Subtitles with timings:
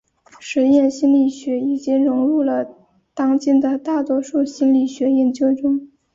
[0.39, 2.73] 实验心理学已经融入了
[3.13, 5.89] 当今的大多数心理学研究中。